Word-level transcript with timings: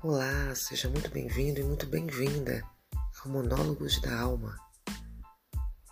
Olá, 0.00 0.54
seja 0.54 0.88
muito 0.88 1.10
bem-vindo 1.10 1.58
e 1.58 1.64
muito 1.64 1.84
bem-vinda 1.84 2.62
ao 3.20 3.32
Monólogos 3.32 4.00
da 4.00 4.16
Alma. 4.16 4.56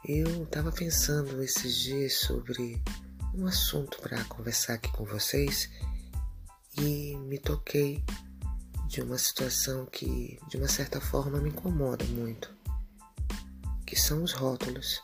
Eu 0.04 0.45
estava 0.45 0.71
pensando 0.71 1.43
esses 1.43 1.75
dias 1.75 2.21
sobre 2.21 2.80
um 3.34 3.48
assunto 3.48 3.98
para 4.00 4.23
conversar 4.27 4.74
aqui 4.74 4.92
com 4.92 5.05
vocês 5.05 5.69
e 6.79 7.16
me 7.16 7.37
toquei 7.37 8.05
de 8.87 9.02
uma 9.02 9.19
situação 9.19 9.84
que, 9.87 10.38
de 10.46 10.57
uma 10.57 10.68
certa 10.68 11.00
forma, 11.00 11.41
me 11.41 11.48
incomoda 11.48 12.04
muito, 12.04 12.54
que 13.84 13.96
são 13.96 14.23
os 14.23 14.32
rótulos. 14.32 15.02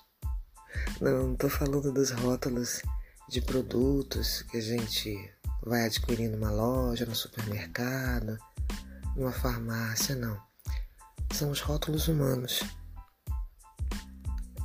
Não, 1.01 1.33
estou 1.33 1.51
falando 1.51 1.93
dos 1.93 2.13
rótulos 2.13 2.81
de 3.29 3.41
produtos 3.41 4.43
que 4.43 4.59
a 4.59 4.63
gente 4.63 5.35
vai 5.61 5.87
adquirir 5.87 6.29
numa 6.29 6.53
loja, 6.53 7.05
no 7.05 7.17
supermercado 7.17 8.39
numa 9.17 9.33
farmácia, 9.33 10.15
não. 10.15 10.41
São 11.33 11.51
os 11.51 11.61
rótulos 11.61 12.09
humanos. 12.09 12.63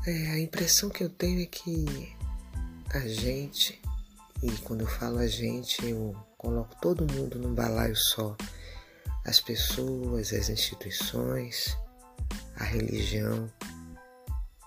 É, 0.05 0.31
a 0.31 0.39
impressão 0.39 0.89
que 0.89 1.03
eu 1.03 1.09
tenho 1.09 1.41
é 1.41 1.45
que 1.45 2.15
a 2.93 2.99
gente, 3.07 3.81
e 4.41 4.51
quando 4.63 4.81
eu 4.81 4.87
falo 4.87 5.17
a 5.19 5.27
gente, 5.27 5.85
eu 5.85 6.15
coloco 6.37 6.75
todo 6.81 7.11
mundo 7.13 7.37
num 7.37 7.53
balaio 7.53 7.95
só. 7.95 8.35
As 9.25 9.41
pessoas, 9.41 10.31
as 10.31 10.49
instituições, 10.49 11.77
a 12.55 12.63
religião. 12.63 13.51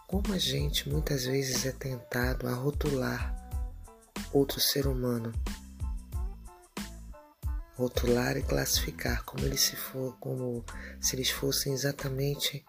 Como 0.06 0.32
a 0.34 0.38
gente 0.38 0.88
muitas 0.88 1.24
vezes 1.24 1.64
é 1.64 1.72
tentado 1.72 2.46
a 2.46 2.54
rotular 2.54 3.34
outro 4.32 4.60
ser 4.60 4.86
humano 4.86 5.32
rotular 7.80 8.36
e 8.36 8.42
classificar 8.42 9.24
como 9.24 9.46
eles 9.46 9.62
se 9.62 9.74
for, 9.74 10.14
como 10.18 10.62
se 11.00 11.16
eles 11.16 11.30
fossem 11.30 11.72
exatamente 11.72 12.62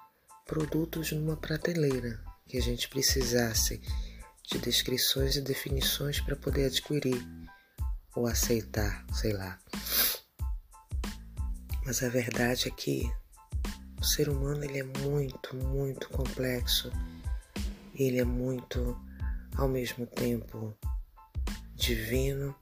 produtos 0.46 1.12
numa 1.12 1.36
prateleira 1.36 2.24
que 2.48 2.58
a 2.58 2.62
gente 2.62 2.88
precisasse 2.88 3.82
de 4.50 4.58
descrições 4.60 5.36
e 5.36 5.42
definições 5.42 6.22
para 6.22 6.36
poder 6.36 6.68
adquirir 6.68 7.22
ou 8.16 8.26
aceitar, 8.26 9.06
sei 9.14 9.34
lá. 9.34 9.60
Mas 11.86 12.02
a 12.04 12.10
verdade 12.10 12.70
é 12.70 12.72
que 12.72 13.12
o 14.00 14.04
ser 14.04 14.30
humano 14.30 14.64
ele 14.64 14.80
é 14.80 14.84
muito, 14.84 15.56
muito 15.58 16.08
complexo. 16.10 16.90
Ele 17.94 18.18
é 18.18 18.26
muito 18.26 18.98
ao 19.58 19.68
mesmo 19.68 20.06
tempo 20.06 20.74
divino 21.76 22.56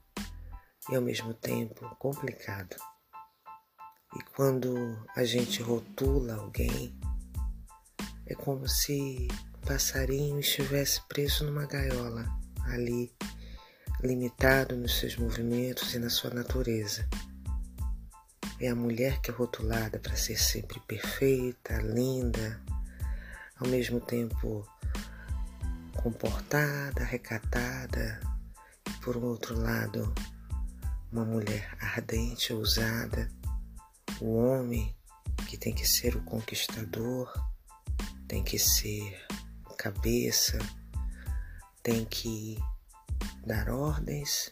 e 0.90 0.96
ao 0.96 1.02
mesmo 1.02 1.32
tempo 1.32 1.88
complicado. 1.96 2.76
E 4.16 4.22
quando 4.34 4.98
a 5.14 5.22
gente 5.22 5.62
rotula 5.62 6.34
alguém, 6.34 6.98
é 8.26 8.34
como 8.34 8.68
se 8.68 9.28
o 9.54 9.66
passarinho 9.66 10.40
estivesse 10.40 11.00
preso 11.08 11.44
numa 11.44 11.66
gaiola, 11.66 12.26
ali, 12.66 13.12
limitado 14.02 14.76
nos 14.76 14.98
seus 14.98 15.16
movimentos 15.16 15.94
e 15.94 15.98
na 15.98 16.10
sua 16.10 16.30
natureza. 16.30 17.08
É 18.58 18.68
a 18.68 18.74
mulher 18.74 19.20
que 19.20 19.30
é 19.30 19.34
rotulada 19.34 19.98
para 19.98 20.16
ser 20.16 20.36
sempre 20.36 20.80
perfeita, 20.80 21.78
linda, 21.78 22.60
ao 23.58 23.68
mesmo 23.68 24.00
tempo 24.00 24.66
comportada, 26.02 27.04
recatada, 27.04 28.20
e 28.88 28.92
por 29.04 29.16
um 29.16 29.24
outro 29.24 29.58
lado, 29.58 30.12
uma 31.12 31.24
mulher 31.24 31.76
ardente, 31.80 32.52
ousada, 32.52 33.30
o 34.20 34.36
homem 34.36 34.94
que 35.48 35.56
tem 35.56 35.74
que 35.74 35.86
ser 35.86 36.16
o 36.16 36.22
conquistador, 36.22 37.32
tem 38.28 38.42
que 38.44 38.58
ser 38.58 39.26
cabeça, 39.76 40.58
tem 41.82 42.04
que 42.04 42.58
dar 43.46 43.70
ordens 43.70 44.50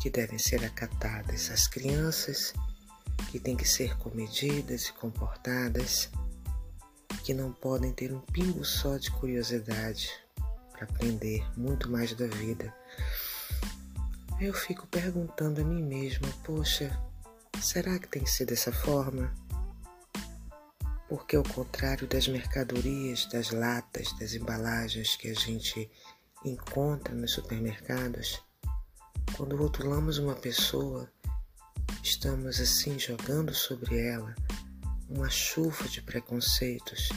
que 0.00 0.08
devem 0.08 0.38
ser 0.38 0.64
acatadas. 0.64 1.50
As 1.50 1.68
crianças 1.68 2.54
que 3.30 3.38
têm 3.38 3.54
que 3.54 3.68
ser 3.68 3.96
comedidas 3.98 4.86
e 4.86 4.92
comportadas, 4.94 6.10
que 7.22 7.34
não 7.34 7.52
podem 7.52 7.92
ter 7.92 8.12
um 8.12 8.20
pingo 8.20 8.64
só 8.64 8.96
de 8.96 9.10
curiosidade 9.10 10.10
para 10.72 10.84
aprender 10.84 11.46
muito 11.56 11.90
mais 11.90 12.14
da 12.14 12.26
vida 12.26 12.74
eu 14.40 14.52
fico 14.52 14.86
perguntando 14.86 15.60
a 15.60 15.64
mim 15.64 15.82
mesma: 15.82 16.28
poxa, 16.44 16.90
será 17.60 17.98
que 17.98 18.08
tem 18.08 18.26
ser 18.26 18.44
dessa 18.44 18.72
forma? 18.72 19.32
Porque, 21.08 21.36
ao 21.36 21.42
contrário 21.42 22.06
das 22.06 22.28
mercadorias, 22.28 23.26
das 23.26 23.50
latas, 23.50 24.12
das 24.18 24.34
embalagens 24.34 25.16
que 25.16 25.28
a 25.28 25.34
gente 25.34 25.90
encontra 26.44 27.14
nos 27.14 27.32
supermercados, 27.32 28.42
quando 29.36 29.56
rotulamos 29.56 30.18
uma 30.18 30.34
pessoa, 30.34 31.10
estamos 32.02 32.60
assim 32.60 32.98
jogando 32.98 33.54
sobre 33.54 33.98
ela 33.98 34.34
uma 35.08 35.30
chuva 35.30 35.88
de 35.88 36.02
preconceitos, 36.02 37.08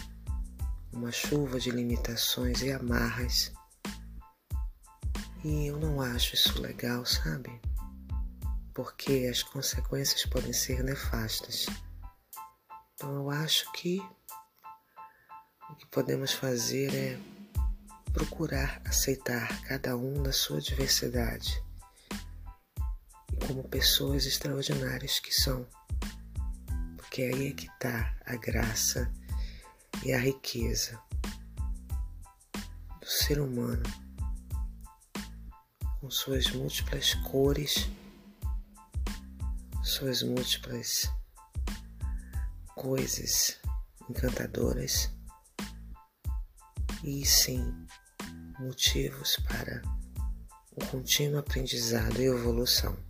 uma 0.94 1.12
chuva 1.12 1.60
de 1.60 1.72
limitações 1.72 2.62
e 2.62 2.72
amarras 2.72 3.52
e 5.44 5.68
eu 5.68 5.80
não 5.80 6.02
acho 6.02 6.36
isso 6.36 6.62
legal, 6.62 7.06
sabe? 7.06 7.62
Porque 8.74 9.28
as 9.32 9.42
consequências 9.42 10.26
podem 10.26 10.52
ser 10.52 10.84
nefastas. 10.84 11.68
Então 12.94 13.14
eu 13.16 13.30
acho 13.30 13.72
que 13.72 14.00
o 15.70 15.76
que 15.76 15.86
podemos 15.88 16.34
fazer 16.34 16.94
é 16.94 17.20
procurar 18.12 18.82
aceitar 18.86 19.48
cada 19.64 19.96
um 19.96 20.22
na 20.22 20.34
sua 20.34 20.60
diversidade 20.60 21.64
e 23.32 23.46
como 23.48 23.64
pessoas 23.64 24.26
extraordinárias 24.26 25.20
que 25.20 25.34
são. 25.34 25.66
Porque 26.98 27.22
aí 27.24 27.48
é 27.48 27.54
que 27.54 27.68
está 27.68 28.14
a 28.26 28.36
graça 28.36 29.10
e 30.04 30.12
a 30.12 30.20
riqueza 30.20 31.02
do 33.00 33.08
ser 33.08 33.40
humano 33.40 34.09
com 36.00 36.10
suas 36.10 36.50
múltiplas 36.52 37.14
cores, 37.16 37.90
suas 39.84 40.24
múltiplas 40.24 41.12
coisas 42.76 43.60
encantadoras 44.10 45.12
e 47.04 47.26
sim 47.26 47.74
motivos 48.60 49.36
para 49.48 49.82
o 50.72 50.86
contínuo 50.86 51.40
aprendizado 51.40 52.22
e 52.22 52.26
evolução. 52.26 53.09